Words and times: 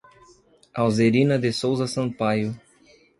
Alzerina 0.73 1.37
de 1.37 1.53
Souza 1.53 1.85
Sampaio 1.87 2.59